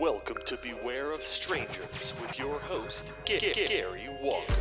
[0.00, 4.54] Welcome to Beware of Strangers with your host, G- G- Gary Walker.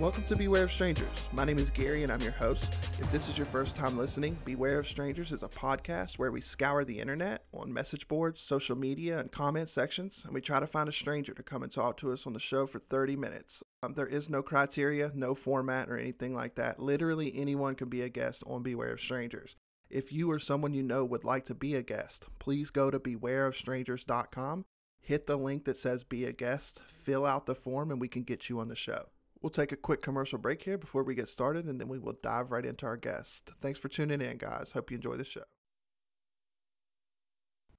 [0.00, 1.28] Welcome to Beware of Strangers.
[1.32, 2.74] My name is Gary and I'm your host.
[3.00, 6.42] If this is your first time listening, Beware of Strangers is a podcast where we
[6.42, 10.66] scour the internet on message boards, social media, and comment sections, and we try to
[10.66, 13.62] find a stranger to come and talk to us on the show for 30 minutes.
[13.82, 16.78] Um, there is no criteria, no format, or anything like that.
[16.78, 19.56] Literally anyone can be a guest on Beware of Strangers.
[19.88, 23.00] If you or someone you know would like to be a guest, please go to
[23.00, 24.66] bewareofstrangers.com,
[25.00, 28.22] hit the link that says be a guest, fill out the form, and we can
[28.22, 29.06] get you on the show.
[29.42, 32.16] We'll take a quick commercial break here before we get started, and then we will
[32.22, 33.50] dive right into our guest.
[33.60, 34.72] Thanks for tuning in, guys.
[34.72, 35.44] Hope you enjoy the show.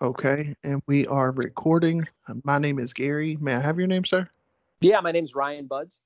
[0.02, 2.08] Okay, and we are recording.
[2.44, 3.38] My name is Gary.
[3.40, 4.28] May I have your name, sir?
[4.80, 6.02] Yeah, my name's Ryan Buds.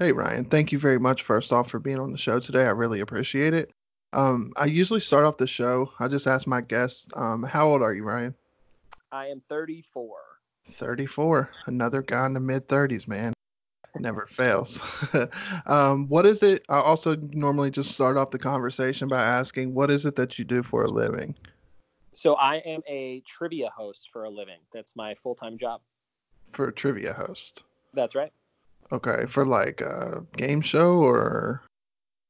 [0.00, 0.44] Hey, Ryan.
[0.44, 2.64] Thank you very much, first off, for being on the show today.
[2.64, 3.70] I really appreciate it.
[4.12, 5.92] Um, I usually start off the show.
[6.00, 8.34] I just ask my guests, um, how old are you, Ryan?
[9.12, 10.16] I am 34.
[10.70, 11.50] 34.
[11.66, 13.32] Another guy in the mid 30s, man.
[14.00, 14.80] Never fails.
[15.66, 16.64] um, what is it?
[16.68, 20.44] I also normally just start off the conversation by asking, what is it that you
[20.44, 21.34] do for a living?
[22.12, 24.58] So I am a trivia host for a living.
[24.72, 25.80] That's my full time job.
[26.52, 27.64] For a trivia host.
[27.94, 28.32] That's right.
[28.90, 31.62] Okay, for like a game show or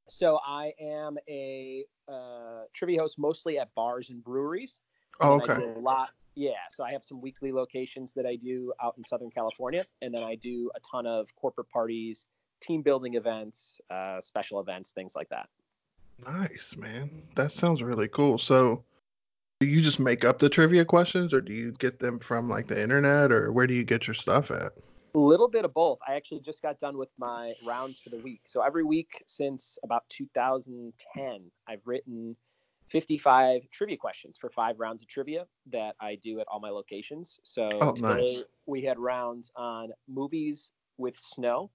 [0.08, 4.80] So I am a uh, trivia host mostly at bars and breweries.
[5.20, 5.55] Oh, okay.
[5.55, 6.11] do a lot.
[6.39, 10.14] Yeah, so I have some weekly locations that I do out in Southern California, and
[10.14, 12.27] then I do a ton of corporate parties,
[12.61, 15.48] team building events, uh, special events, things like that.
[16.25, 17.11] Nice, man.
[17.34, 18.39] That sounds really cool.
[18.39, 18.84] So,
[19.58, 22.69] do you just make up the trivia questions or do you get them from like
[22.69, 24.75] the internet or where do you get your stuff at?
[25.17, 25.98] A little bit of both.
[26.06, 28.42] I actually just got done with my rounds for the week.
[28.46, 32.36] So every week since about 2010, I've written
[32.90, 37.38] 55 trivia questions for five rounds of trivia that I do at all my locations.
[37.42, 38.44] So Oh, today nice.
[38.66, 41.70] we had rounds on movies with snow,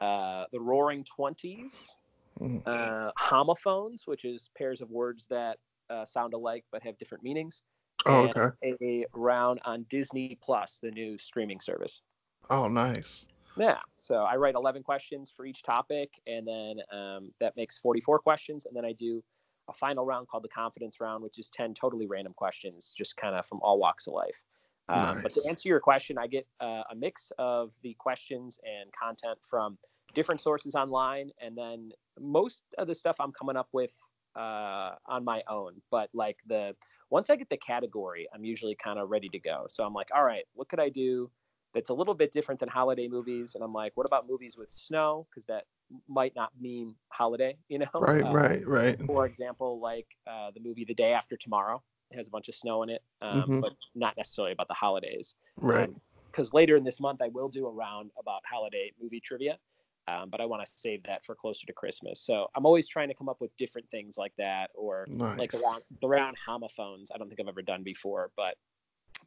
[0.00, 1.94] uh, the Roaring Twenties,
[2.38, 2.62] Mhm.
[2.66, 5.58] uh, homophones, which is pairs of words that
[5.90, 7.62] uh, sound alike but have different meanings.
[8.04, 8.76] Oh, and okay.
[8.82, 12.02] A round on Disney Plus, the new streaming service.
[12.50, 13.26] Oh, nice.
[13.56, 13.78] Yeah.
[13.96, 18.66] So I write 11 questions for each topic, and then um, that makes 44 questions.
[18.66, 19.24] And then I do
[19.68, 23.34] a final round called the confidence round, which is 10 totally random questions, just kind
[23.34, 24.42] of from all walks of life.
[24.88, 28.90] Um, But to answer your question, I get uh, a mix of the questions and
[28.92, 29.76] content from
[30.14, 31.30] different sources online.
[31.40, 33.90] And then most of the stuff I'm coming up with
[34.34, 35.74] uh, on my own.
[35.90, 36.74] But like the
[37.10, 39.66] once I get the category, I'm usually kind of ready to go.
[39.68, 41.30] So I'm like, all right, what could I do
[41.74, 43.54] that's a little bit different than holiday movies?
[43.54, 45.26] And I'm like, what about movies with snow?
[45.30, 45.64] Because that
[46.08, 47.86] might not mean holiday, you know?
[47.94, 48.98] Right, Uh, right, right.
[49.06, 52.54] For example, like uh, the movie The Day After Tomorrow it has a bunch of
[52.54, 53.60] snow in it, um, Mhm.
[53.60, 55.34] but not necessarily about the holidays.
[55.56, 55.90] Right.
[56.30, 59.58] Because later in this month, I will do a round about holiday movie trivia,
[60.06, 62.20] um, but I want to save that for closer to Christmas.
[62.20, 65.06] So I'm always trying to come up with different things like that, or
[65.36, 65.82] like Nice.
[66.02, 67.10] around homophones.
[67.10, 68.56] I don't think I've ever done before, but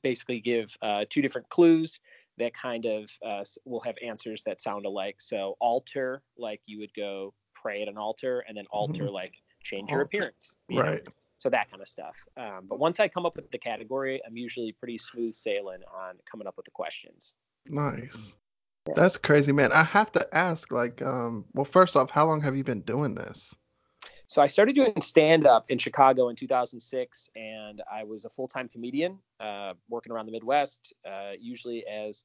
[0.02, 2.00] basically give uh, two different clues
[2.38, 5.18] that kind of uh, will have answers that sound alike.
[5.20, 9.34] So alter, like you would go pray at an altar, and then alter, like
[9.64, 10.58] change your appearance.
[10.68, 10.84] you know?
[10.84, 11.08] Right.
[11.38, 12.16] So that kind of stuff.
[12.38, 16.16] Um, but once I come up with the category, I'm usually pretty smooth sailing on
[16.30, 17.34] coming up with the questions.
[17.68, 18.38] Nice.
[18.88, 18.94] Yeah.
[18.96, 19.72] That's crazy, man.
[19.72, 23.16] I have to ask, like, um, well, first off, how long have you been doing
[23.16, 23.56] this?
[24.32, 28.48] So I started doing stand up in Chicago in 2006, and I was a full
[28.48, 32.24] time comedian uh, working around the Midwest, uh, usually as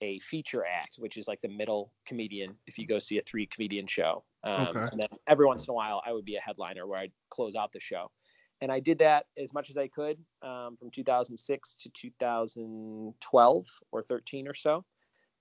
[0.00, 3.46] a feature act, which is like the middle comedian if you go see a three
[3.46, 4.24] comedian show.
[4.42, 4.88] Um, Okay.
[4.90, 7.54] And then every once in a while, I would be a headliner where I'd close
[7.54, 8.10] out the show.
[8.60, 14.02] And I did that as much as I could um, from 2006 to 2012 or
[14.02, 14.84] 13 or so.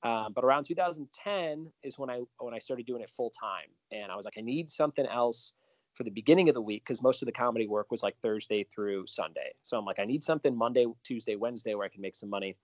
[0.03, 4.11] Um, but around 2010 is when I when I started doing it full time, and
[4.11, 5.53] I was like, I need something else
[5.93, 8.63] for the beginning of the week because most of the comedy work was like Thursday
[8.63, 9.53] through Sunday.
[9.61, 12.55] So I'm like, I need something Monday, Tuesday, Wednesday where I can make some money.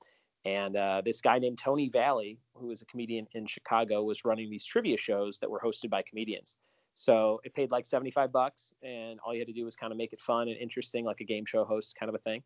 [0.45, 4.49] And uh, this guy named Tony Valley, who was a comedian in Chicago, was running
[4.49, 6.55] these trivia shows that were hosted by comedians.
[6.95, 9.97] So it paid like 75 bucks, and all you had to do was kind of
[9.97, 12.41] make it fun and interesting, like a game show host kind of a thing.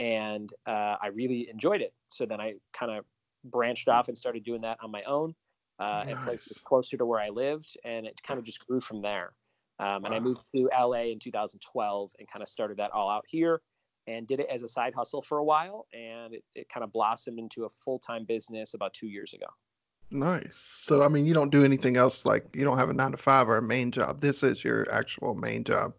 [0.00, 1.92] And uh, I really enjoyed it.
[2.08, 3.04] So then I kind of
[3.44, 5.34] branched off and started doing that on my own
[5.78, 9.02] uh, at places closer to where I lived, and it kind of just grew from
[9.02, 9.32] there.
[9.82, 13.24] Um, and I moved to LA in 2012 and kind of started that all out
[13.26, 13.60] here
[14.06, 15.86] and did it as a side hustle for a while.
[15.92, 19.46] And it, it kind of blossomed into a full time business about two years ago.
[20.10, 20.54] Nice.
[20.82, 23.16] So I mean, you don't do anything else like you don't have a nine to
[23.16, 24.20] five or a main job.
[24.20, 25.94] This is your actual main job.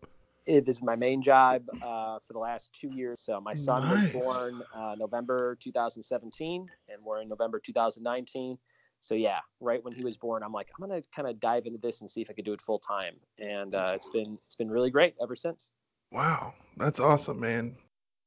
[0.46, 3.22] It, this is my main job uh, for the last two years.
[3.22, 4.04] So my son Nice.
[4.04, 8.58] was born uh, November 2017, and we're in November 2019.
[9.04, 11.78] So yeah, right when he was born, I'm like, I'm gonna kind of dive into
[11.78, 13.16] this and see if I could do it full time.
[13.38, 15.72] And uh, it's been it's been really great ever since.
[16.14, 17.76] Wow, that's awesome, man.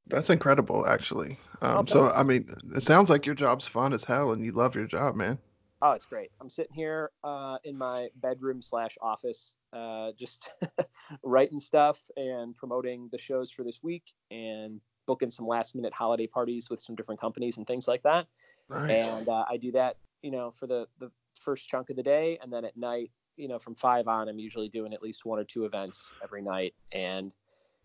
[0.08, 1.38] That's incredible, actually.
[1.62, 2.10] Um, Oh, so.
[2.10, 5.16] I mean, it sounds like your job's fun as hell, and you love your job,
[5.16, 5.38] man.
[5.80, 6.30] Oh, it's great.
[6.42, 10.52] I'm sitting here uh, in my bedroom slash office, uh, just
[11.24, 16.26] writing stuff and promoting the shows for this week and booking some last minute holiday
[16.26, 18.26] parties with some different companies and things like that.
[18.68, 18.90] Nice.
[18.90, 22.38] And uh, I do that, you know, for the the first chunk of the day,
[22.42, 25.38] and then at night, you know, from five on, I'm usually doing at least one
[25.38, 27.34] or two events every night, and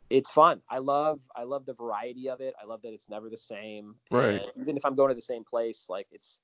[0.09, 0.61] it's fun.
[0.69, 2.53] I love I love the variety of it.
[2.61, 3.95] I love that it's never the same.
[4.09, 4.41] Right.
[4.41, 6.41] And even if I'm going to the same place, like it's,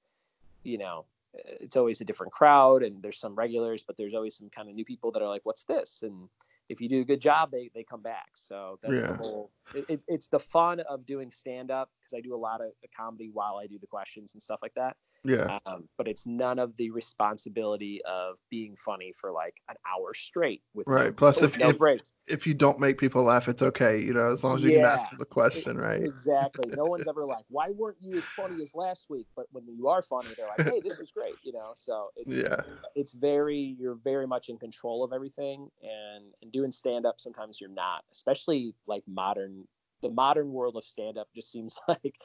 [0.64, 4.50] you know, it's always a different crowd, and there's some regulars, but there's always some
[4.50, 6.30] kind of new people that are like, "What's this?" And
[6.70, 8.30] if you do a good job, they they come back.
[8.34, 9.52] So that's the whole.
[9.74, 12.72] It, it, it's the fun of doing stand up because I do a lot of
[12.96, 14.98] comedy while I do the questions and stuff like that
[15.28, 15.60] yeah.
[15.66, 20.62] um, but it's none of the responsibility of being funny for like an hour straight
[20.74, 21.08] with Right.
[21.08, 22.14] no, Plus, if- no if- breaks.
[22.28, 24.00] If you don't make people laugh, it's okay.
[24.02, 26.02] You know, as long as you can ask the question, right?
[26.04, 26.70] Exactly.
[26.76, 29.88] No one's ever like, "Why weren't you as funny as last week?" But when you
[29.88, 31.72] are funny, they're like, "Hey, this was great," you know.
[31.76, 32.64] So it's Yeah.
[32.96, 37.62] it's very you're very much in control of everything, and and doing stand up sometimes
[37.62, 39.66] you're not, especially like modern
[40.02, 42.16] the modern world of stand up just seems like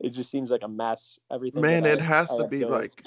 [0.00, 1.18] it just seems like a mess.
[1.30, 1.62] Everything.
[1.62, 3.04] Man, it I- has I to be like,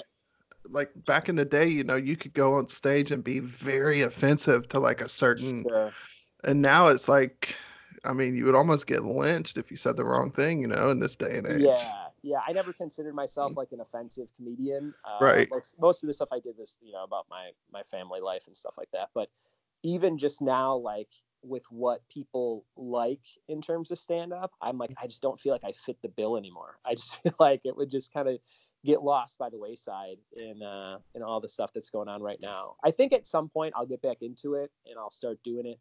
[0.68, 1.66] like back in the day.
[1.66, 5.62] You know, you could go on stage and be very offensive to like a certain,
[5.62, 5.92] Sure.
[6.44, 7.56] and now it's like,
[8.04, 10.60] I mean, you would almost get lynched if you said the wrong thing.
[10.60, 11.62] You know, in this day and age.
[11.62, 12.40] Yeah, yeah.
[12.46, 14.94] I never considered myself like an offensive comedian.
[15.04, 15.48] Uh, Right.
[15.50, 18.46] Most, most of the stuff I did was, you know, about my my family life
[18.46, 19.10] and stuff like that.
[19.14, 19.30] But
[19.82, 21.08] even just now, like
[21.42, 25.52] with what people like in terms of stand up, I'm like, I just don't feel
[25.52, 26.78] like I fit the bill anymore.
[26.84, 28.38] I just feel like it would just kind of
[28.84, 32.40] get lost by the wayside in uh in all the stuff that's going on right
[32.40, 32.74] now.
[32.82, 35.78] I think at some point I'll get back into it and I'll start doing it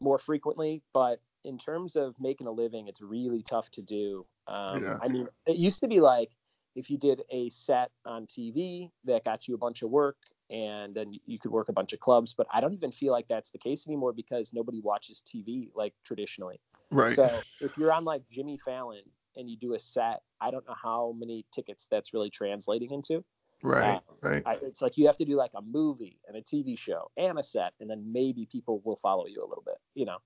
[0.00, 4.26] more frequently, but in terms of making a living, it's really tough to do.
[4.46, 4.98] Um, Yeah.
[5.00, 6.30] I mean, it used to be like
[6.74, 10.16] if you did a set on TV that got you a bunch of work
[10.52, 13.26] and then you could work a bunch of clubs, but I don't even feel like
[13.26, 16.60] that's the case anymore because nobody watches TV like traditionally.
[16.90, 17.16] Right.
[17.16, 19.02] So if you're on like Jimmy Fallon
[19.34, 23.24] and you do a set, I don't know how many tickets that's really translating into.
[23.62, 23.96] right.
[23.96, 24.42] uh, right.
[24.44, 27.38] I, it's like you have to do like a movie and a TV show and
[27.38, 30.18] a set, and then maybe people will follow you a little bit, you know.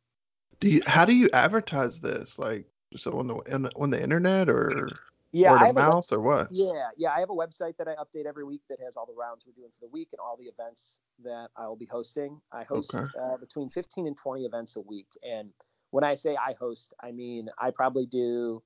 [0.58, 0.82] Do you?
[0.87, 2.37] How do you advertise this?
[2.37, 4.88] Like, so on the on, on the internet or
[5.37, 6.50] Yeah, word I of have a mouth or what?
[6.50, 7.11] Yeah, yeah.
[7.11, 9.53] I have a website that I update every week that has all the rounds we're
[9.53, 12.41] doing for the week and all the events that I will be hosting.
[12.53, 13.05] I host Okay.
[13.21, 15.09] uh, between 15 and 20 events a week.
[15.23, 15.50] And
[15.91, 18.62] when I say I host, I mean I probably do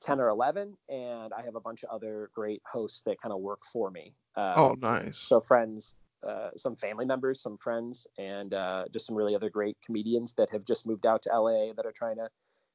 [0.00, 3.40] 10 or 11, and I have a bunch of other great hosts that kind of
[3.40, 4.14] work for me.
[4.36, 5.18] Uh, Oh, nice.
[5.26, 5.96] so friends,
[6.26, 10.50] uh, some family members, some friends, and uh, just some really other great comedians that
[10.50, 12.28] have just moved out to LA that are trying to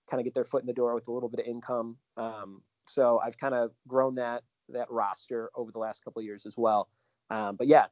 [0.09, 1.97] kind of get their foot in the door with a little bit of income.
[2.17, 6.45] Um, so I've kind of grown that that roster over the last couple of years
[6.45, 6.89] as well.
[7.29, 7.85] Um, but yeah,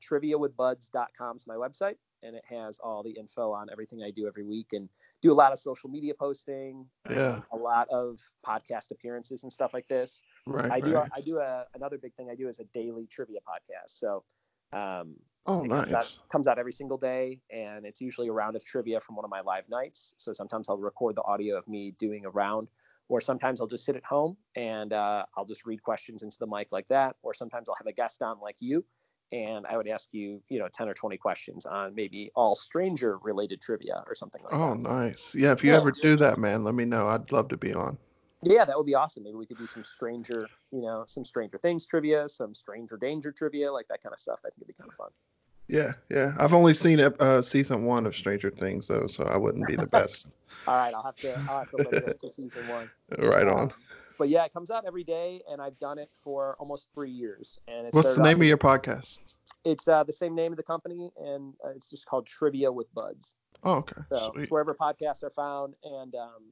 [0.55, 4.43] triviawithbuds.com is my website, and it has all the info on everything I do every
[4.43, 4.87] week, and
[5.21, 7.41] do a lot of social media posting, Yeah.
[7.51, 10.21] a lot of podcast appearances and stuff like this.
[10.45, 10.71] right.
[10.71, 10.93] I do.
[10.95, 11.09] right.
[11.15, 13.89] I do a, another big thing I do is a daily trivia podcast.
[13.89, 14.23] So,
[14.73, 15.15] um,
[15.47, 15.79] oh, it nice.
[15.85, 19.15] comes, out, comes out every single day, and it's usually a round of trivia from
[19.15, 20.13] one of my live nights.
[20.17, 22.67] So sometimes I'll record the audio of me doing a round,
[23.11, 26.47] or sometimes I'll just sit at home and uh, I'll just read questions into the
[26.47, 27.17] mic like that.
[27.23, 28.85] Or sometimes I'll have a guest on like you,
[29.33, 33.17] and I would ask you, you know, ten or twenty questions on maybe all stranger
[33.17, 34.87] related trivia or something like Oh, that.
[34.87, 35.35] Oh, nice.
[35.35, 35.77] Yeah, if you Yeah.
[35.79, 37.07] ever do that, man, let me know.
[37.07, 37.97] I'd love to be on.
[38.43, 39.23] Yeah, that would be awesome.
[39.23, 43.31] Maybe we could do some stranger, you know, some Stranger Things trivia, some Stranger Danger
[43.31, 44.39] trivia, like that kind of stuff.
[44.45, 45.09] I think it'd be kind of fun.
[45.71, 46.33] Yeah, yeah.
[46.37, 49.87] I've only seen uh, season one of Stranger Things though, so I wouldn't be the
[49.91, 50.31] best.
[50.67, 52.89] All right, I'll have to I'll have to limit it to season one.
[53.17, 53.63] right on.
[53.63, 53.71] Um,
[54.19, 57.57] but yeah, it comes out every day, and I've done it for almost three years.
[57.69, 59.19] And What's the name off of your podcast?
[59.63, 62.93] It's uh, the same name of the company, and uh, it's just called Trivia with
[62.93, 63.37] Buds.
[63.63, 64.01] Oh, okay.
[64.09, 64.41] So Sweet.
[64.43, 65.75] it's wherever podcasts are found.
[65.83, 66.51] And um,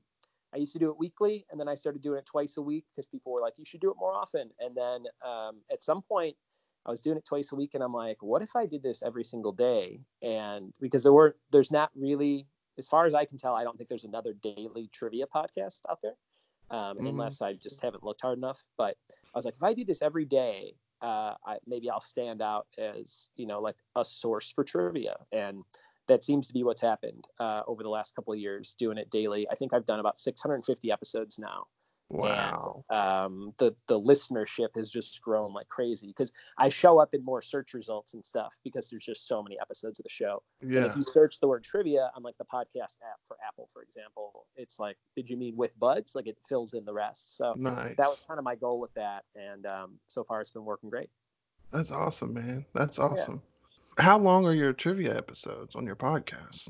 [0.53, 2.85] I used to do it weekly, and then I started doing it twice a week
[2.91, 6.01] because people were like, "You should do it more often." And then um, at some
[6.01, 6.35] point,
[6.85, 9.01] I was doing it twice a week, and I'm like, "What if I did this
[9.03, 13.37] every single day?" And because there were, there's not really, as far as I can
[13.37, 16.15] tell, I don't think there's another daily trivia podcast out there,
[16.71, 17.09] um, Mhm.
[17.09, 18.65] unless I just haven't looked hard enough.
[18.77, 18.97] But
[19.33, 22.67] I was like, if I do this every day, uh, I, maybe I'll stand out
[22.77, 25.63] as you know like a source for trivia, and
[26.07, 29.09] that seems to be what's happened uh, over the last couple of years doing it
[29.11, 29.47] daily.
[29.49, 31.67] I think I've done about 650 episodes now,
[32.11, 32.83] Wow.
[32.89, 37.23] and um, the the listenership has just grown like crazy because I show up in
[37.23, 40.41] more search results and stuff because there's just so many episodes of the show.
[40.61, 40.85] And Yeah.
[40.85, 44.47] if you search the word trivia on like the podcast app for Apple, for example,
[44.55, 46.15] it's like, did you mean with buds?
[46.15, 47.37] Like it fills in the rest.
[47.37, 47.95] So Nice.
[47.97, 50.89] that was kind of my goal with that, and um, so far it's been working
[50.89, 51.09] great.
[51.71, 52.65] That's awesome, man.
[52.73, 53.41] That's awesome.
[53.99, 56.69] How long are your trivia episodes on your podcast?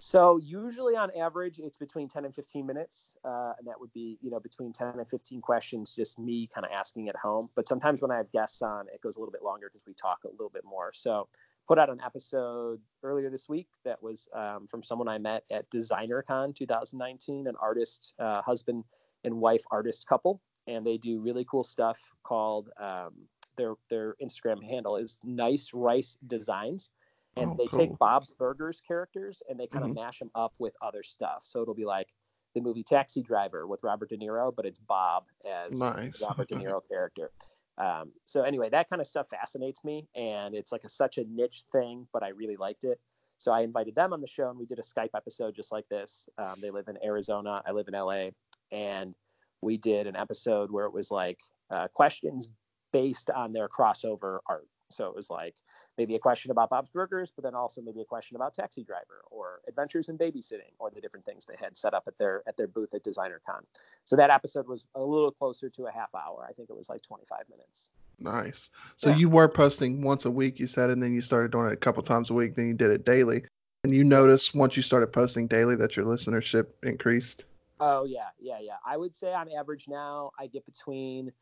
[0.00, 3.16] So usually on average, it's between 10 and 15 minutes.
[3.24, 6.64] Uh, and that would be, you know, between 10 and 15 questions, just me kind
[6.64, 7.50] of asking at home.
[7.56, 9.94] But sometimes when I have guests on, it goes a little bit longer because we
[9.94, 10.92] talk a little bit more.
[10.92, 11.28] So
[11.66, 15.68] put out an episode earlier this week that was um, from someone I met at
[15.70, 18.84] DesignerCon 2019, an artist, uh, husband
[19.24, 20.40] and wife artist couple.
[20.68, 23.14] And they do really cool stuff called um,
[23.56, 26.92] their, their Instagram handle is Nice Rice Designs
[27.38, 27.80] and Oh, they cool.
[27.80, 29.94] take Bob's Burgers characters and they kind of Mhm.
[29.96, 31.44] mash them up with other stuff.
[31.44, 32.14] So it'll be like
[32.54, 36.20] the movie Taxi Driver with Robert De Niro, but it's Bob as Nice.
[36.22, 37.30] Robert De Niro character.
[37.76, 41.24] Um, so anyway, that kind of stuff fascinates me, and it's like a, such a
[41.24, 43.00] niche thing, but I really liked it.
[43.36, 45.88] So I invited them on the show, and we did a Skype episode just like
[45.88, 46.28] this.
[46.38, 48.30] Um, they live in Arizona, I live in LA,
[48.72, 49.14] and
[49.60, 51.38] we did an episode where it was like
[51.70, 52.48] uh, questions
[52.92, 54.66] based on their crossover art.
[54.90, 55.54] So it was like
[55.96, 59.22] maybe a question about Bob's Burgers, but then also maybe a question about Taxi Driver
[59.30, 62.56] or Adventures in Babysitting or the different things they had set up at their at
[62.56, 63.62] their booth at DesignerCon.
[64.04, 66.46] So that episode was a little closer to a half hour.
[66.48, 67.90] I think it was like 25 minutes.
[68.18, 68.70] Nice.
[68.96, 69.16] So Yeah.
[69.16, 71.76] you were posting once a week, you said, and then you started doing it a
[71.76, 72.54] couple times a week.
[72.54, 73.44] Then you did it daily,
[73.84, 77.44] and you noticed once you started posting daily that your listenership increased.
[77.80, 78.76] Oh yeah, yeah, yeah.
[78.84, 81.32] I would say on average now I get between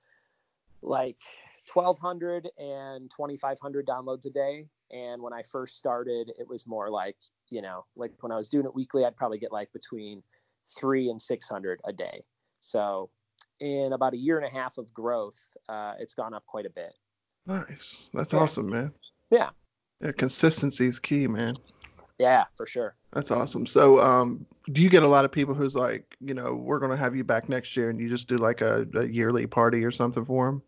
[0.83, 1.21] like
[1.73, 7.17] 1200 and 2500 downloads a day and when I first started it was more like,
[7.51, 10.23] you know, like when I was doing it weekly I'd probably get like between
[10.79, 12.25] 3 and 600 a day.
[12.61, 13.11] So
[13.61, 16.71] in about a year and a half of growth, uh, it's gone up quite a
[16.71, 16.93] bit.
[17.47, 18.11] Nice.
[18.13, 18.41] That's Yeah.
[18.41, 18.93] awesome, man.
[19.31, 19.51] Yeah.
[20.01, 21.57] Yeah, consistency is key, man.
[22.19, 22.97] Yeah, for sure.
[23.13, 23.67] That's awesome.
[23.67, 26.97] So, um, do you get a lot of people who's like, you know, we're gonna
[26.97, 29.91] have you back next year, and you just do like a, a yearly party or
[29.91, 30.63] something for them?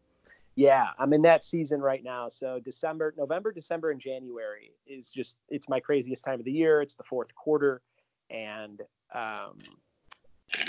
[0.58, 2.26] Yeah, I'm in that season right now.
[2.26, 6.82] So December, November, December, and January is just it's my craziest time of the year.
[6.82, 7.80] It's the fourth quarter,
[8.28, 8.82] and
[9.14, 9.58] um,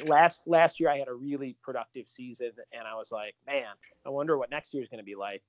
[0.05, 3.65] last last year I had a really productive season, and I was like, man,
[4.05, 5.41] I wonder what next year is going to be like.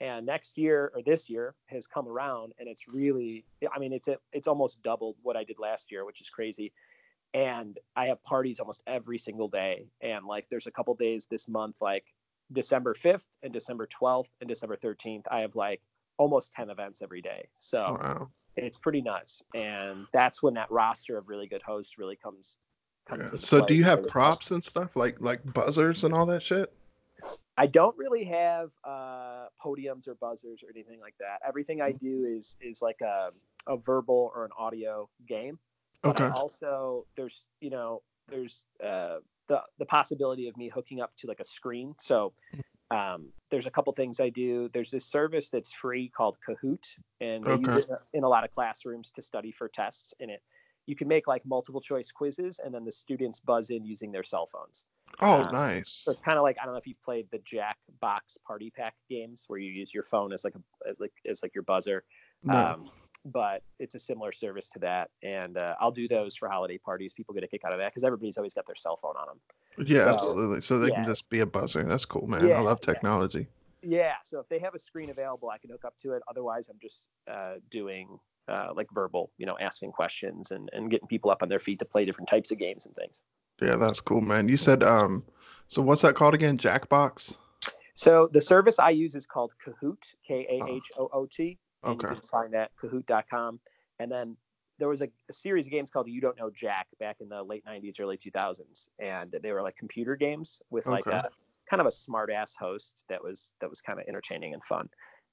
[0.00, 3.44] And next year or this year has come around, and it's really,
[3.74, 6.72] I mean, it's a, it's almost doubled what I did last year, which is crazy.
[7.34, 11.48] And I have parties almost every single day, and like there's a couple days this
[11.48, 12.04] month, like
[12.52, 15.80] December 5th and December 12th and December 13th, I have like
[16.18, 17.48] almost 10 events every day.
[17.58, 18.30] So Wow.
[18.56, 19.42] it's pretty nuts.
[19.54, 22.58] And that's when that roster of really good hosts really comes.
[23.08, 23.38] comes Yeah.
[23.38, 26.72] So, do you have props and stuff like like buzzers and all that shit?
[27.56, 31.40] I don't really have uh, podiums or buzzers or anything like that.
[31.46, 31.80] Everything.
[31.80, 33.30] I do is is like a,
[33.66, 35.58] a verbal or an audio game.
[36.02, 36.34] But I Okay.
[36.34, 39.18] also there's you know there's uh,
[39.50, 41.94] the the possibility of me hooking up to like a screen.
[41.98, 42.32] So
[42.90, 44.70] um, there's a couple things I do.
[44.72, 47.64] There's this service that's free called Kahoot, and they Okay.
[47.64, 50.14] use it in a lot of classrooms to study for tests.
[50.20, 50.42] In it,
[50.86, 54.22] you can make like multiple choice quizzes, and then the students buzz in using their
[54.22, 54.86] cell phones.
[55.20, 55.92] Oh, Um, nice.
[56.04, 58.70] So it's kind of like I don't know if you've played the Jack Box Party
[58.70, 61.64] Pack games where you use your phone as like a as like as like your
[61.64, 62.04] buzzer.
[62.42, 62.58] No.
[62.58, 62.90] Um,
[63.24, 67.12] but it's a similar service to that, and uh, I'll do those for holiday parties.
[67.12, 69.26] People get a kick out of that because everybody's always got their cell phone on
[69.26, 69.86] them.
[69.86, 70.60] yeah, so- absolutely.
[70.62, 71.82] So they can just be a buzzer.
[71.84, 72.42] That's cool, man.
[72.44, 72.92] I Yeah, love yeah.
[72.92, 73.46] technology.
[73.82, 76.22] Yeah, so if they have a screen available, I can hook up to it.
[76.28, 81.08] Otherwise, I'm just uh, doing uh, like verbal, you know, asking questions and, and getting
[81.08, 83.22] people up on their feet to play different types of games and things.
[83.62, 84.48] Yeah, that's cool, man.
[84.48, 85.24] You said um,
[85.66, 86.58] so what's that called again?
[86.58, 87.36] Jackbox.
[87.94, 91.58] So the service I use is called Kahoot, K A H O O T.
[91.84, 92.08] And Okay.
[92.08, 93.60] you can find that kahoot.com.
[93.98, 94.36] And then
[94.78, 97.42] there was a, a series of games called You Don't Know Jack back in the
[97.42, 98.88] late 90s, early 2000s.
[98.98, 101.18] And they were like computer games with like Okay.
[101.18, 101.30] a
[101.68, 104.88] kind of a smart ass host that was that was kind of entertaining and fun.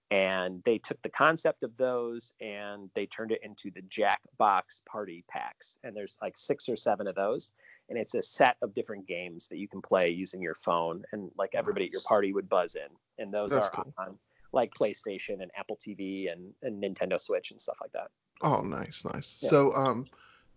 [0.09, 5.25] And they took the concept of those and they turned it into the Jackbox Party
[5.29, 5.77] Packs.
[5.83, 7.51] And there's like six or seven of those.
[7.89, 11.03] And it's a set of different games that you can play using your phone.
[11.11, 12.87] And like everybody at your party would buzz in.
[13.17, 13.93] And those That's are cool.
[13.97, 14.17] on
[14.57, 18.09] like PlayStation and Apple TV and, and Nintendo Switch and stuff like that.
[18.41, 19.37] Oh, nice, nice.
[19.41, 19.49] Yeah.
[19.49, 20.05] So um,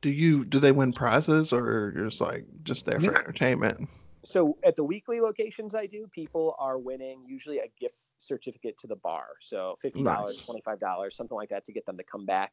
[0.00, 3.88] do you do they win prizes or you're just like just there for entertainment?
[4.22, 8.86] so at the weekly locations I do, people are winning usually a gift certificate to
[8.86, 9.26] the bar.
[9.40, 10.46] So fifty dollars, Nice.
[10.46, 12.52] twenty five dollars, something like that, to get them to come back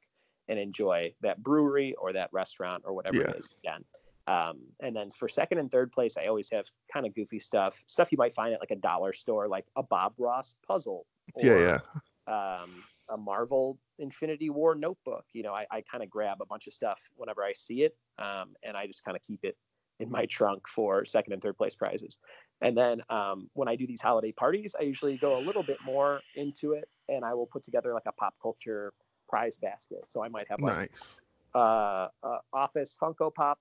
[0.50, 3.32] and enjoy that brewery or that restaurant or whatever Yeah.
[3.32, 3.84] it is again.
[4.28, 7.82] Um, and then for second and third place, I always have kind of goofy stuff,
[7.86, 11.06] stuff you might find at like a dollar store, like a Bob Ross puzzle.
[11.36, 11.80] Yeah,
[12.28, 12.62] yeah.
[12.62, 15.26] Um, a Marvel Infinity War notebook.
[15.34, 17.96] You know, I, I kind of grab a bunch of stuff whenever I see it,
[18.20, 19.58] um, and I just kind of keep it
[20.00, 22.20] in my trunk for second and third place prizes.
[22.62, 25.78] And then um, when I do these holiday parties, I usually go a little bit
[25.86, 28.94] more into it, and I will put together like a pop culture
[29.28, 30.02] prize basket.
[30.08, 31.22] So I might have like Nice.
[31.56, 33.60] uh, uh, Office Funko Pop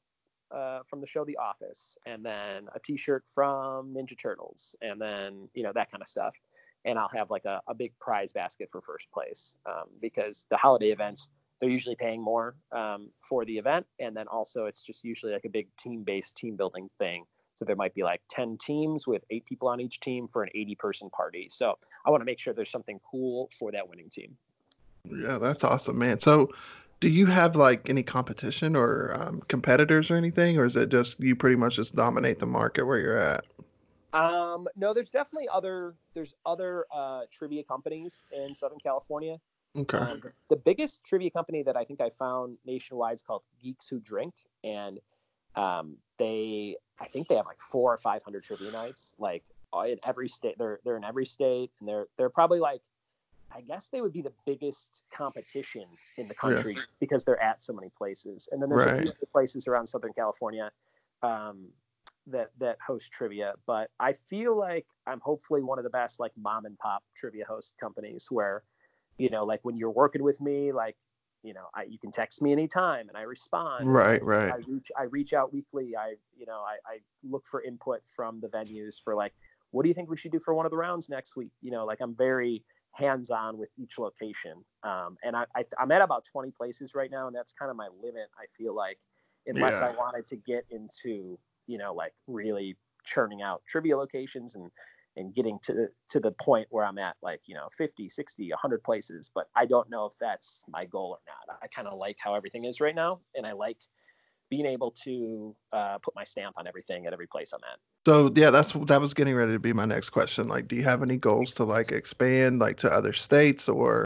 [0.50, 5.48] uh, from the show The Office, and then a T-shirt from Ninja Turtles, and then
[5.54, 6.34] you know that kind of stuff.
[6.86, 10.56] And I'll have like a, a big prize basket for first place um, because the
[10.56, 11.28] holiday events
[11.60, 15.44] they're usually paying more um, for the event, and then also it's just usually like
[15.44, 17.24] a big team-based team building thing.
[17.54, 20.50] So there might be like 10 teams with eight people on each team for an
[20.54, 21.48] 80 person party.
[21.50, 24.36] So I want to make sure there's something cool for that winning team.
[25.10, 26.18] Yeah, that's awesome, man.
[26.18, 26.50] So,
[27.00, 31.20] do you have like any competition or um, competitors or anything, or is it just
[31.20, 33.44] you pretty much just dominate the market where you're at?
[34.16, 39.38] Um, no, there's definitely other there's other uh, trivia companies in Southern California.
[39.76, 39.98] Okay.
[39.98, 44.00] Um, the biggest trivia company that I think I found nationwide is called Geeks Who
[44.00, 44.98] Drink, and
[45.54, 49.44] um, they I think they have like four or five hundred trivia nights, like
[49.74, 50.56] uh, in every state.
[50.58, 52.80] They're they're in every state, and they're they're probably like
[53.54, 55.84] I guess they would be the biggest competition
[56.18, 58.48] in the country because they're at so many places.
[58.50, 60.70] And then there's a few other places around Southern California
[61.22, 61.68] um,
[62.28, 63.54] that that host trivia.
[63.66, 67.44] But I feel like I'm hopefully one of the best like mom and pop trivia
[67.46, 68.62] host companies where,
[69.18, 70.96] you know, like when you're working with me, like
[71.42, 73.92] you know, I, you can text me anytime and I respond.
[73.92, 74.52] Right, right.
[74.52, 75.94] I reach I reach out weekly.
[75.96, 79.32] I you know I, I look for input from the venues for like
[79.70, 81.52] what do you think we should do for one of the rounds next week?
[81.60, 85.92] You know, like I'm very hands on with each location, um, and I, I I'm
[85.92, 88.28] at about 20 places right now, and that's kind of my limit.
[88.38, 88.98] I feel like
[89.46, 94.70] unless I wanted to get into you know like really churning out trivia locations and
[95.16, 98.82] and getting to to the point where I'm at like you know 50 60 100
[98.82, 102.16] places but I don't know if that's my goal or not I kind of like
[102.20, 103.78] how everything is right now and I like
[104.50, 108.32] being able to uh, put my stamp on everything at every place I'm at So
[108.36, 110.46] yeah, that's that was getting ready to be my next question.
[110.46, 114.04] Like, do you have any goals to like expand like to other states or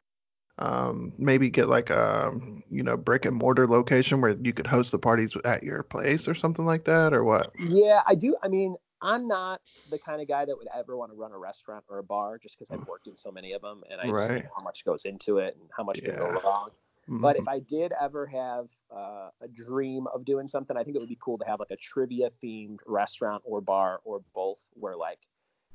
[0.60, 2.32] um, maybe get like a
[2.70, 6.28] you know brick and mortar location where you could host the parties at your place
[6.28, 7.52] or something like that, or what?
[7.58, 11.10] yeah I do I mean I'm not the kind of guy that would ever want
[11.10, 13.62] to run a restaurant or a bar just because I've worked in so many of
[13.62, 16.40] them and I just know how much goes into it and how much can go
[16.44, 16.70] wrong
[17.18, 17.40] But Mhm.
[17.40, 21.08] if I did ever have uh, a dream of doing something, I think it would
[21.08, 25.20] be cool to have like a trivia themed restaurant or bar or both, where like,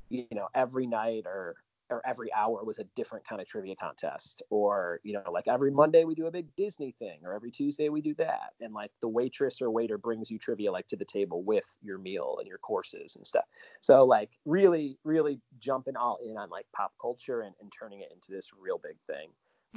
[0.10, 1.56] you know, every night or
[1.96, 5.72] or every hour was a different kind of trivia contest, or you know, like every
[5.72, 8.92] Monday we do a big Disney thing, or every Tuesday we do that, and like
[9.02, 12.48] the waitress or waiter brings you trivia like to the table with your meal and
[12.48, 13.46] your courses and stuff.
[13.82, 18.12] So like really, really jumping all in on like pop culture and, and turning it
[18.14, 19.30] into this real big thing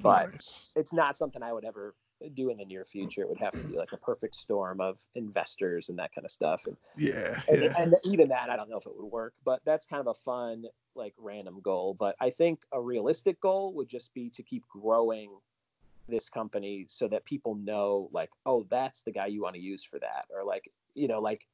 [0.02, 0.70] but Nice.
[0.76, 1.94] it's not something I would ever
[2.34, 3.22] do in the near future.
[3.22, 6.30] It would have to be like a perfect storm of investors and that kind of
[6.30, 6.66] stuff.
[6.66, 9.60] And, yeah, and, yeah, and even that, I don't know if it would work, but
[9.64, 10.64] that's kind of a fun,
[10.98, 11.94] like random goal.
[11.94, 15.30] But I think a realistic goal would just be to keep growing
[16.08, 19.84] this company so that people know, like, oh, that's the guy you want to use
[19.84, 20.26] for that.
[20.34, 21.46] Or like, you know, like,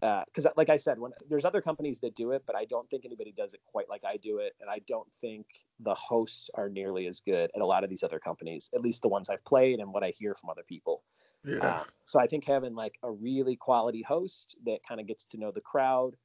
[0.00, 3.06] because like I said, when there's other companies that do it, but I don't think
[3.06, 5.46] anybody does it quite like I do it, and I don't think
[5.80, 9.00] the hosts are nearly as good at a lot of these other companies, at least
[9.00, 11.02] the ones I've played and what I hear from other people.
[11.42, 11.78] yeah.
[11.78, 15.38] Um, so I think having like a really quality host that kind of gets to
[15.38, 16.16] know the crowd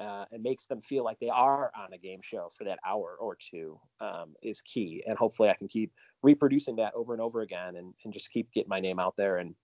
[0.00, 3.16] uh, and makes them feel like they are on a game show for that hour
[3.20, 5.04] or two um, is key.
[5.06, 8.50] And hopefully I can keep reproducing that over and over again and, and just keep
[8.52, 9.36] getting my name out there.
[9.36, 9.54] And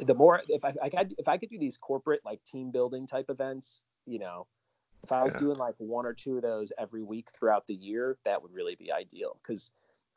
[0.00, 3.06] the more, if I, I could, if I could do these corporate like team building
[3.06, 4.46] type events, you know,
[5.02, 5.40] if I was Yeah.
[5.40, 8.74] doing like one or two of those every week throughout the year, that would really
[8.74, 9.70] be ideal because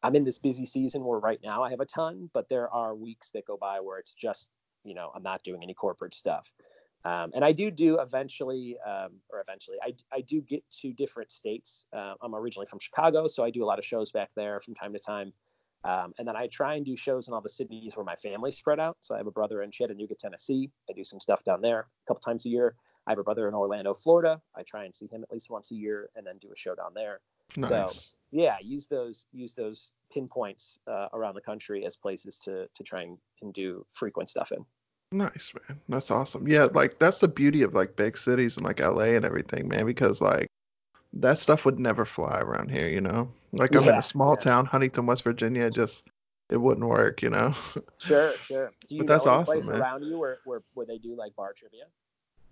[0.03, 2.95] I'm in this busy season where right now I have a ton, but there are
[2.95, 4.49] weeks that go by where it's just,
[4.83, 6.53] you know, I'm not doing any corporate stuff.
[7.05, 11.31] Um, and I do do eventually, um, or eventually, I, I do get to different
[11.31, 11.85] states.
[11.93, 14.75] Uh, I'm originally from Chicago, so I do a lot of shows back there from
[14.75, 15.31] time to time.
[15.83, 18.57] Um, and then I try and do shows in all the cities where my family's
[18.57, 18.97] spread out.
[18.99, 20.69] So I have a brother in Chattanooga, Tennessee.
[20.89, 22.75] I do some stuff down there a couple times a year.
[23.05, 24.41] I have a brother in Orlando, Florida.
[24.55, 26.75] I try and see him at least once a year and then do a show
[26.75, 27.21] down there
[27.55, 27.69] nice.
[27.69, 27.89] so
[28.31, 33.03] yeah use those use those pinpoints uh, around the country as places to to try
[33.03, 34.65] and, and do frequent stuff in
[35.11, 35.79] Nice, man.
[35.87, 36.47] That's awesome.
[36.47, 39.85] Yeah, like that's the beauty of like big cities and like LA and everything, man,
[39.85, 40.47] because like
[41.13, 43.31] that stuff would never fly around here, you know?
[43.53, 44.43] Like I'm in a small yeah.
[44.43, 46.09] town, Huntington, West Virginia, just
[46.49, 47.53] it wouldn't work, you know?
[47.99, 48.71] Sure, sure.
[48.87, 49.81] Do you But that's awesome, place man.
[49.81, 51.85] around you where, where where they do like bar trivia?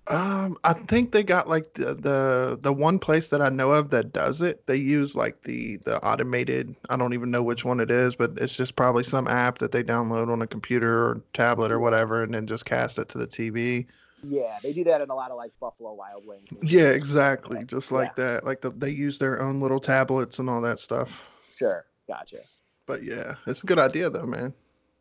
[0.08, 3.90] Um, I think they got like the, the the one place that I know of
[3.90, 4.68] that does it.
[4.68, 6.76] They use like the the automated.
[6.90, 9.72] I don't even know which one it is, but it's just probably some app that
[9.72, 13.18] they download on a computer or tablet or whatever, and then just cast it to
[13.18, 13.88] the TV.
[14.28, 16.50] Yeah, they do that in a lot of like Buffalo Wild Wings.
[16.62, 17.98] Yeah, exactly, Yeah, just yeah.
[17.98, 18.44] like that.
[18.46, 21.22] Like the, they use their own little tablets and all that stuff.
[21.56, 22.42] Sure, gotcha.
[22.86, 24.54] But yeah, it's a good idea though, man.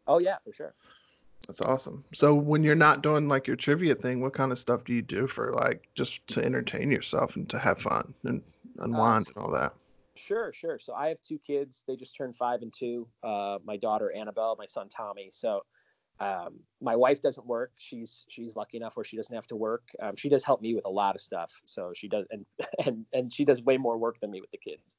[0.06, 0.74] Oh yeah, for sure.
[1.46, 2.04] That's awesome.
[2.14, 5.02] So when you're not doing like your trivia thing, what kind of stuff do you
[5.02, 8.42] do for like just to entertain yourself and to have fun and
[8.78, 9.74] unwind and all that?
[10.16, 10.78] Sure, sure.
[10.78, 11.84] So I have two kids.
[11.86, 13.06] They just turned five and two.
[13.22, 15.28] Uh, my daughter Annabelle, my son Tommy.
[15.32, 15.62] So
[16.20, 17.72] um, my wife doesn't work.
[17.76, 19.82] She's she's lucky enough where she doesn't have to work.
[20.00, 21.60] Um, she does help me with a lot of stuff.
[21.64, 22.46] So she does, and
[22.86, 24.96] and and she does way more work than me with the kids.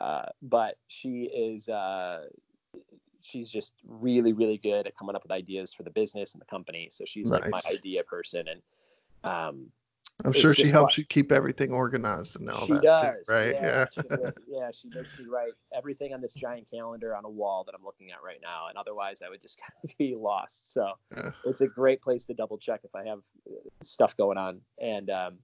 [0.00, 2.24] Uh, but she is uh,
[3.22, 6.46] she's just really really good at coming up with ideas for the business and the
[6.46, 6.88] company.
[6.90, 8.62] So she's like my idea person, and
[9.24, 9.66] um,
[10.24, 11.02] I'm sure she helps fun.
[11.02, 13.54] you keep everything organized and all she that does, too, right?
[13.54, 13.84] Yeah, Yeah.
[13.92, 14.70] she, really- yeah.
[14.72, 18.10] She makes me write everything on this giant calendar on a wall that I'm looking
[18.10, 20.72] at right now, and otherwise I would just kind of be lost.
[20.72, 21.30] So Yeah.
[21.44, 24.60] it's a great place to double check if I have uh, stuff going on.
[24.80, 25.38] And um,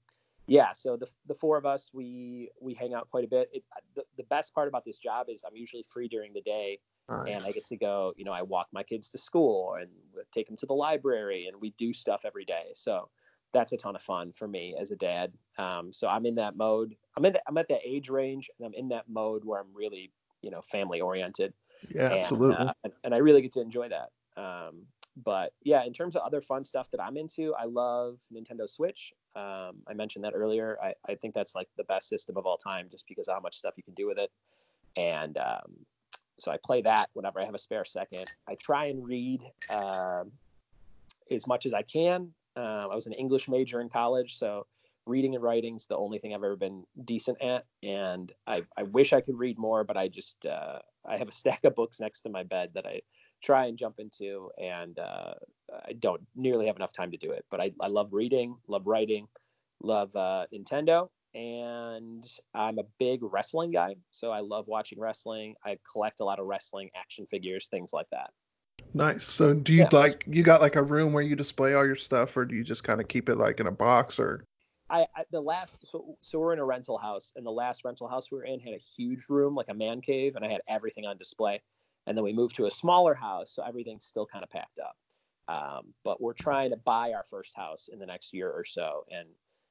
[0.46, 3.48] yeah, so the the four of us we we hang out quite a bit.
[3.52, 3.62] It,
[3.94, 7.44] the the best part about this job is I'm usually free during the day, and
[7.44, 8.12] I get to go.
[8.16, 9.88] You know, I walk my kids to school and
[10.32, 12.70] take them to the library, and we do stuff every day.
[12.74, 13.08] So
[13.52, 15.32] that's a ton of fun for me as a dad.
[15.58, 16.96] Um, so I'm in that mode.
[17.16, 17.34] I'm in.
[17.34, 20.10] The, I'm at that age range, and I'm in that mode where I'm really,
[20.42, 21.52] you know, family oriented,
[21.88, 22.66] Yeah, and, absolutely.
[22.66, 24.10] uh, and, and I really get to enjoy that.
[24.36, 24.86] Um,
[25.16, 29.12] but yeah, in terms of other fun stuff that I'm into, I love Nintendo Switch.
[29.36, 30.76] Um, I mentioned that earlier.
[30.82, 33.40] I, I think that's like the best system of all time, just because of how
[33.40, 34.30] much stuff you can do with it.
[34.96, 35.86] And um,
[36.38, 38.30] so I play that whenever I have a spare second.
[38.48, 40.32] I try and read um,
[41.30, 42.32] as much as I can.
[42.56, 44.66] Um, I was an English major in college, so
[45.06, 47.66] reading and writing's the only thing I've ever been decent at.
[47.82, 51.32] And I, I wish I could read more, but I just uh, I have a
[51.40, 53.02] stack of books next to my bed that I
[53.42, 55.34] try and jump into, and uh,
[55.86, 57.44] I don't nearly have enough time to do it.
[57.50, 59.28] But I, I love reading, love writing,
[59.82, 63.96] love uh, Nintendo, and I'm a big wrestling guy.
[64.12, 65.54] So I love watching wrestling.
[65.64, 68.30] I collect a lot of wrestling action figures, things like that.
[68.92, 69.24] Nice.
[69.24, 69.88] So do you Yeah.
[69.92, 72.62] like you got like a room where you display all your stuff or do you
[72.62, 74.44] just kind of keep it like in a box or
[74.90, 78.06] I, I the last so so we're in a rental house, and the last rental
[78.06, 80.60] house we were in had a huge room, like a man cave, and I had
[80.68, 81.62] everything on display.
[82.06, 84.96] And then we moved to a smaller house, so everything's still kind of packed up.
[85.48, 89.04] Um, but we're trying to buy our first house in the next year or so,
[89.10, 89.26] and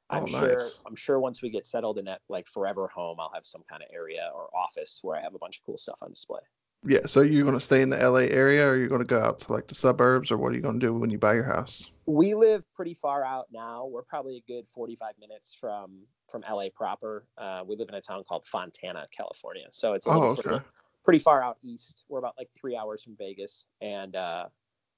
[0.10, 0.82] I'm Oh, sure nice.
[0.86, 3.82] I'm sure once we get settled in that like forever home, I'll have some kind
[3.82, 6.42] of area or office where I have a bunch of cool stuff on display.
[6.86, 9.54] Yeah, so you're gonna stay in the LA area or you're gonna go out to
[9.54, 11.90] like the suburbs or what are you gonna do when you buy your house?
[12.06, 13.86] we live pretty far out now.
[13.86, 17.26] We're probably a good 45 minutes from from LA proper.
[17.38, 19.68] Uh, we live in a town called Fontana, California.
[19.72, 20.60] So it's a Oh, okay.
[21.04, 22.04] pretty far out east.
[22.10, 24.48] We're about like three hours from Vegas, and uh,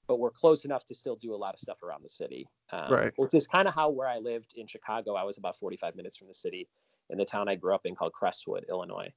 [0.07, 2.47] but we're close enough to still do a lot of stuff around the city.
[2.71, 3.13] Um, Right.
[3.17, 5.15] Which is kind of how where I lived in Chicago.
[5.15, 6.67] I was about 45 minutes from the city,
[7.09, 9.11] in the town I grew up in called Crestwood, Illinois.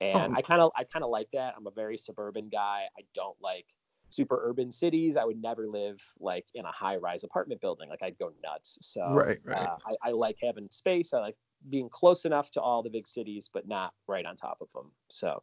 [0.00, 0.36] And Oh.
[0.36, 1.54] I kind of I kind of like that.
[1.56, 2.84] I'm a very suburban guy.
[2.98, 3.66] I don't like
[4.10, 5.16] super urban cities.
[5.16, 7.88] I would never live like in a high rise apartment building.
[7.88, 8.78] Like I'd go nuts.
[8.82, 9.56] So Right, right.
[9.58, 11.12] uh, I, I like having space.
[11.12, 11.36] I like
[11.70, 14.92] being close enough to all the big cities, but not right on top of them.
[15.10, 15.42] So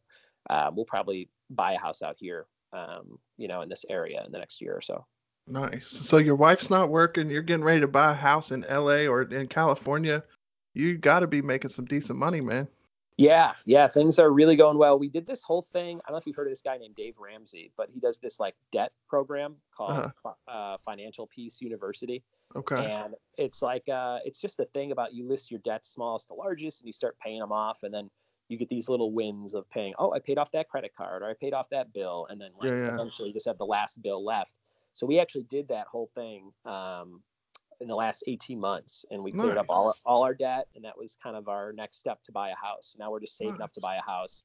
[0.50, 4.32] um, we'll probably buy a house out here, um, you know, in this area in
[4.32, 5.06] the next year or so.
[5.48, 5.88] Nice.
[5.90, 9.24] So your wife's not working, you're getting ready to buy a house in LA or
[9.24, 10.24] in California.
[10.74, 12.68] You gotta be making some decent money, man.
[13.18, 14.98] Yeah, yeah, things are really going well.
[14.98, 15.98] We did this whole thing.
[16.00, 18.18] I don't know if you've heard of this guy named Dave Ramsey, but he does
[18.18, 20.32] this like debt program called Uh-huh.
[20.48, 22.24] uh, Financial Peace University.
[22.56, 22.76] Okay.
[22.92, 26.34] and it's like uh it's just the thing about you list your debts smallest to
[26.34, 28.10] largest and you start paying them off and then
[28.52, 31.30] you get these little wins of paying oh i paid off that credit card or
[31.30, 32.94] i paid off that bill and then like Yeah, yeah.
[32.94, 34.56] eventually you just have the last bill left
[34.94, 37.22] so we actually did that whole thing um
[37.80, 40.96] in the last 18 months and we cleared up all, all our debt and that
[40.96, 43.64] was kind of our next step to buy a house now we're just saving Nice.
[43.64, 44.44] up to buy a house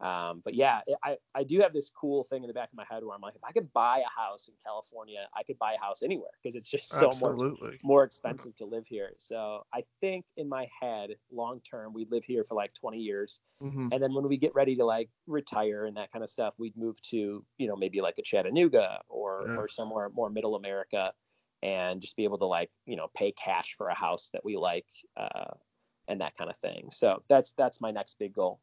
[0.00, 2.84] um, but yeah, I, I do have this cool thing in the back of my
[2.88, 5.74] head where I'm like, if I could buy a house in California, I could buy
[5.74, 7.38] a house anywhere because it's just so much
[7.82, 9.12] more expensive to live here.
[9.18, 13.40] So I think in my head, long term, we'd live here for like 20 years.
[13.60, 16.54] hmm And then when we get ready to like retire and that kind of stuff,
[16.58, 19.56] we'd move to, you know, maybe like a Chattanooga or, Yeah.
[19.56, 21.12] or somewhere more middle America
[21.62, 24.56] and just be able to like you know pay cash for a house that we
[24.56, 25.54] like uh,
[26.08, 26.90] and that kind of thing.
[26.90, 28.60] So that's that's my next big goal.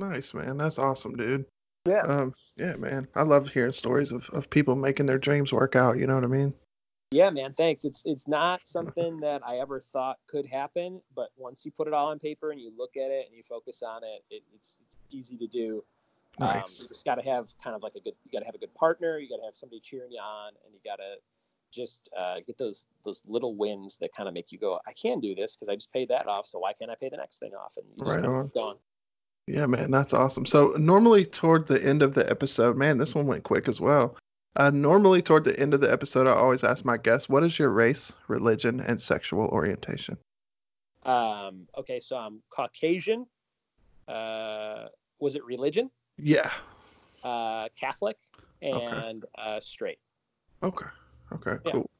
[0.00, 0.56] Nice, man.
[0.56, 1.44] That's awesome, dude.
[1.86, 2.02] Yeah.
[2.02, 3.06] Um, yeah, man.
[3.14, 5.98] I love hearing stories of, of people making their dreams work out.
[5.98, 6.54] You know what I mean?
[7.10, 7.54] Yeah, man.
[7.56, 7.84] Thanks.
[7.84, 11.92] It's it's not something that I ever thought could happen, but once you put it
[11.92, 14.78] all on paper and you look at it and you focus on it, it it's
[14.86, 15.84] it's easy to do.
[16.40, 16.80] Um, Nice.
[16.80, 18.14] you just got to have kind of like a good.
[18.24, 19.18] You got to have a good partner.
[19.18, 21.16] You got to have somebody cheering you on, and you got to
[21.72, 25.20] just uh, get those those little wins that kind of make you go, I can
[25.20, 26.46] do this because I just paid that off.
[26.46, 27.76] So why can't I pay the next thing off?
[27.76, 28.44] And you just Right on.
[28.46, 28.76] keep going.
[29.46, 30.46] Yeah, man, that's awesome.
[30.46, 34.16] So normally toward the end of the episode, man, this one went quick as well.
[34.56, 37.58] Uh, normally toward the end of the episode, I always ask my guests, "What is
[37.58, 40.18] your race, religion, and sexual orientation?"
[41.04, 43.26] Um, okay, so I'm Caucasian.
[44.08, 44.88] Uh,
[45.20, 45.90] was it religion?
[46.18, 46.50] Yeah.
[47.22, 48.16] Uh, Catholic
[48.62, 49.98] and uh, straight.
[50.62, 50.86] Okay.
[51.32, 51.56] Okay.
[51.64, 51.72] Yeah.
[51.72, 51.90] Cool.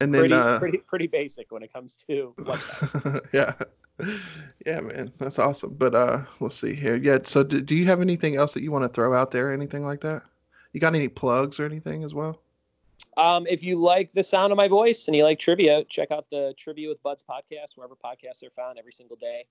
[0.00, 2.34] And then, Pretty, uh, pretty, pretty basic when it comes to
[3.34, 3.52] yeah,
[4.66, 5.74] yeah, man, that's awesome.
[5.74, 6.96] But uh, let's see here.
[6.96, 7.18] Yeah.
[7.24, 9.52] So, do, do you have anything else that you want to throw out there?
[9.52, 10.22] Anything like that?
[10.72, 12.40] You got any plugs or anything as well?
[13.16, 16.26] Um, if you like the sound of my voice and you like trivia, check out
[16.30, 19.44] the Trivia with Buds podcast, wherever podcasts are found every single day.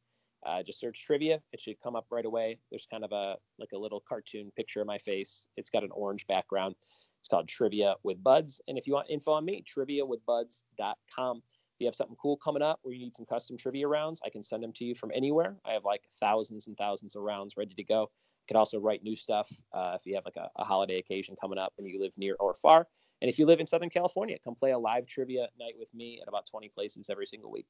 [0.45, 1.41] Uh, just search trivia.
[1.51, 2.59] It should come up right away.
[2.69, 5.47] There's kind of a like a little cartoon picture of my face.
[5.57, 6.75] It's got an orange background.
[7.19, 8.61] It's called Trivia with Buds.
[8.67, 11.41] And if you want info on me, triviawithbuds.com.
[11.79, 14.29] If you have something cool coming up where you need some custom trivia rounds, I
[14.29, 15.55] can send them to you from anywhere.
[15.63, 18.03] I have like thousands and thousands of rounds ready to go.
[18.03, 21.37] I could also write new stuff uh, if you have like a, a holiday occasion
[21.39, 22.85] coming up and you live near or far.
[23.21, 26.19] And if you live in Southern California, come play a live trivia night with me
[26.21, 27.67] at about 20 places every single week.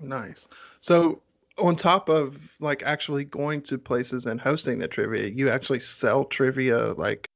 [0.00, 0.48] Nice.
[0.80, 1.22] So,
[1.62, 6.24] on top of like actually going to places and hosting the trivia, you actually sell
[6.24, 7.28] trivia like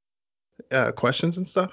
[0.72, 1.70] uh, questions and stuff.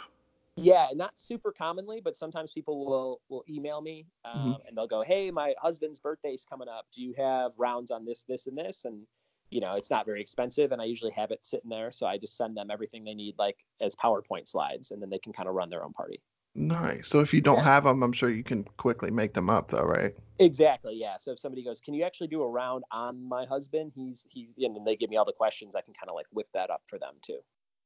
[0.59, 5.03] Yeah, not super commonly, but sometimes people will will email me um, and they'll go,
[5.03, 6.87] "Hey, my husband's birthday's coming up.
[6.91, 9.05] Do you have rounds on this, this, and this?" And
[9.51, 12.17] you know, it's not very expensive, and I usually have it sitting there, so I
[12.17, 15.47] just send them everything they need, like as PowerPoint slides, and then they can kind
[15.47, 16.21] of run their own party.
[16.55, 17.07] Nice.
[17.07, 17.63] So if you don't Yeah.
[17.63, 20.15] have them, I'm sure you can quickly make them up, though, right?
[20.39, 20.95] Exactly.
[20.95, 21.17] Yeah.
[21.17, 24.55] So if somebody goes, "Can you actually do a round on my husband?" He's he's,
[24.57, 25.75] and then they give me all the questions.
[25.75, 27.39] I can kind of like whip that up for them too.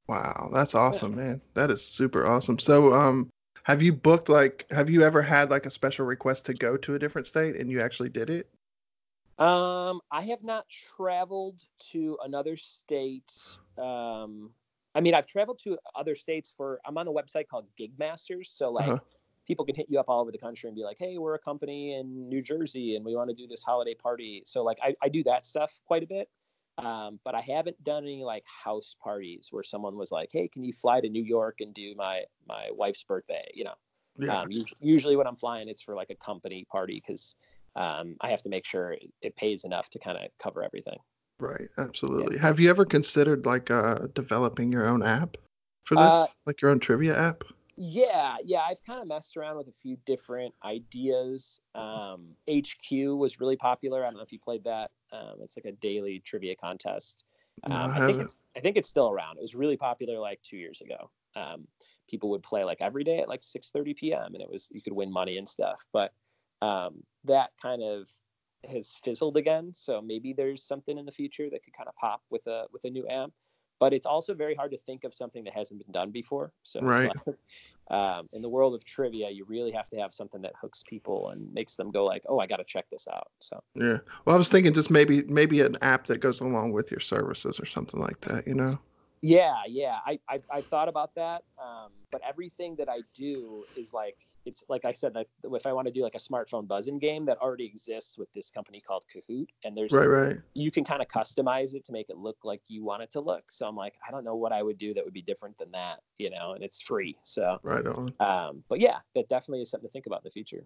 [0.07, 1.41] Wow, that's awesome, man.
[1.55, 2.59] That is super awesome.
[2.59, 3.29] So, um,
[3.63, 6.95] have you booked like, have you ever had like a special request to go to
[6.95, 8.49] a different state and you actually did it?
[9.37, 11.61] Um, I have not traveled
[11.91, 13.31] to another state.
[13.77, 14.53] Um,
[14.93, 16.79] I mean, I've traveled to other states for.
[16.85, 18.99] I'm on a website called Gigmasters, so like Uh-huh.
[19.47, 21.39] people can hit you up all over the country and be like, "Hey, we're a
[21.39, 24.95] company in New Jersey and we want to do this holiday party." So like, I,
[25.01, 26.29] I do that stuff quite a bit.
[26.77, 30.63] Um, but I haven't done any like house parties where someone was like, "Hey, can
[30.63, 33.73] you fly to New York and do my my wife's birthday?" You know.
[34.17, 34.41] Yeah.
[34.41, 37.35] Um, usually when I'm flying, it's for like a company party because
[37.75, 40.97] um, I have to make sure it, pays enough to kind of cover everything.
[41.39, 42.37] Right, absolutely.
[42.37, 45.37] Have you ever considered like uh developing your own app
[45.85, 46.05] for this?
[46.05, 47.43] Uh, like your own trivia app?
[47.83, 51.61] Yeah, yeah, I've kind of messed around with a few different ideas.
[51.73, 54.03] Um, HQ was really popular.
[54.05, 54.91] I don't know if you played that.
[55.11, 57.23] Um, it's like a daily trivia contest.
[57.67, 59.37] No, I Um, I, think it's I think it's still around.
[59.37, 61.09] It was really popular like two years ago.
[61.35, 61.67] Um,
[62.07, 64.35] people would play like every day at like 6:30 p.m.
[64.35, 65.83] and it was you could win money and stuff.
[65.91, 66.13] But
[66.61, 68.07] um, that kind of
[68.69, 69.71] has fizzled again.
[69.73, 72.85] So maybe there's something in the future that could kind of pop with a with
[72.85, 73.31] a new app.
[73.81, 76.53] But it's also very hard to think of something that hasn't been done before.
[76.61, 77.11] So Right.
[77.25, 77.35] like,
[77.89, 81.29] um, in the world of trivia, you really have to have something that hooks people
[81.29, 83.97] and makes them go like, "Oh, I got to check this out." So Yeah.
[84.23, 87.59] Well, I was thinking just maybe maybe an app that goes along with your services
[87.59, 88.77] or something like that, you know?
[89.21, 89.99] Yeah, yeah.
[90.05, 91.43] I I I've thought about that.
[91.61, 95.73] Um, but everything that I do is like it's like I said, like if I
[95.73, 99.05] want to do like a smartphone buzzing game that already exists with this company called
[99.13, 100.37] Kahoot, and there's Right, right.
[100.55, 103.21] you can kind of customize it to make it look like you want it to
[103.21, 103.51] look.
[103.51, 105.69] So I'm like, I don't know what I would do that would be different than
[105.71, 107.19] that, you know, and it's free.
[107.23, 108.15] So Right on.
[108.19, 110.65] um, but yeah, that definitely is something to think about in the future.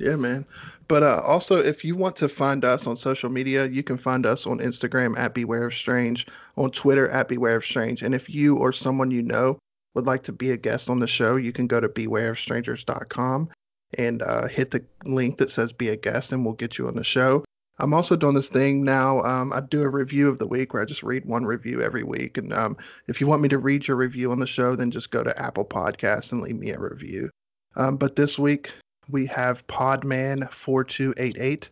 [0.00, 0.46] Yeah, man.
[0.88, 4.24] But uh, also, if you want to find us on social media, you can find
[4.24, 8.02] us on Instagram at Beware of Strange, on Twitter at Beware of Strange.
[8.02, 9.58] And if you or someone you know
[9.94, 13.50] would like to be a guest on the show, you can go to bewareofstrangers.com
[13.98, 16.96] and uh, hit the link that says be a guest, and we'll get you on
[16.96, 17.44] the show.
[17.78, 19.22] I'm also doing this thing now.
[19.22, 22.04] Um, I do a review of the week where I just read one review every
[22.04, 22.38] week.
[22.38, 25.10] And um, if you want me to read your review on the show, then just
[25.10, 27.30] go to Apple Podcasts and leave me a review.
[27.76, 28.70] Um, but this week,
[29.10, 31.68] we have Podman4288.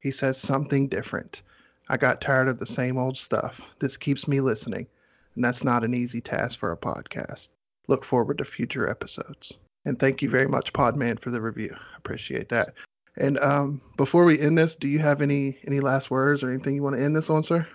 [0.00, 1.42] He says something different.
[1.88, 3.74] I got tired of the same old stuff.
[3.80, 4.86] This keeps me listening,
[5.34, 7.50] and that's not an easy task for a podcast.
[7.88, 9.54] Look forward to future episodes.
[9.84, 11.74] And thank you very much, Podman, for the review.
[11.96, 12.74] Appreciate that.
[13.16, 16.74] And um, before we end this, do you have any any last words or anything
[16.74, 17.66] you want to end this on, sir?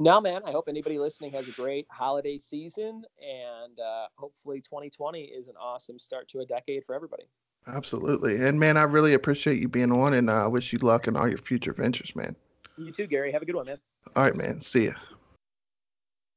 [0.00, 0.42] No, man.
[0.44, 5.54] I hope anybody listening has a great holiday season, and uh, hopefully 2020 is an
[5.60, 7.24] awesome start to a decade for everybody.
[7.66, 8.42] Absolutely.
[8.42, 11.16] And man, I really appreciate you being on, and I uh, wish you luck in
[11.16, 12.36] all your future ventures, man.
[12.76, 13.32] You too, Gary.
[13.32, 13.78] Have a good one, man.
[14.14, 14.60] All right, man.
[14.60, 14.92] See ya.